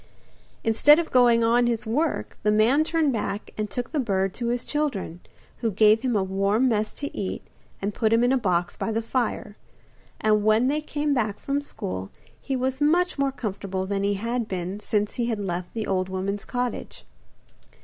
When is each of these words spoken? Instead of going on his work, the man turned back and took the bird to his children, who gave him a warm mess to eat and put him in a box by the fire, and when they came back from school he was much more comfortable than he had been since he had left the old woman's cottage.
Instead 0.63 0.97
of 0.97 1.11
going 1.11 1.43
on 1.43 1.67
his 1.67 1.85
work, 1.85 2.35
the 2.41 2.49
man 2.49 2.83
turned 2.83 3.13
back 3.13 3.51
and 3.55 3.69
took 3.69 3.91
the 3.91 3.99
bird 3.99 4.33
to 4.33 4.47
his 4.47 4.65
children, 4.65 5.19
who 5.57 5.69
gave 5.69 6.01
him 6.01 6.15
a 6.15 6.23
warm 6.23 6.67
mess 6.67 6.91
to 6.91 7.15
eat 7.15 7.45
and 7.83 7.93
put 7.93 8.11
him 8.11 8.23
in 8.23 8.31
a 8.31 8.37
box 8.39 8.75
by 8.75 8.91
the 8.91 9.03
fire, 9.03 9.57
and 10.19 10.43
when 10.43 10.69
they 10.69 10.81
came 10.81 11.13
back 11.13 11.37
from 11.37 11.61
school 11.61 12.09
he 12.41 12.55
was 12.55 12.81
much 12.81 13.19
more 13.19 13.31
comfortable 13.31 13.85
than 13.85 14.01
he 14.01 14.15
had 14.15 14.47
been 14.47 14.79
since 14.79 15.13
he 15.21 15.27
had 15.27 15.37
left 15.37 15.71
the 15.75 15.85
old 15.85 16.09
woman's 16.09 16.45
cottage. 16.45 17.05